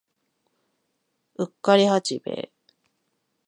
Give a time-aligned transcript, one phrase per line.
[1.35, 2.51] うっかり八兵衛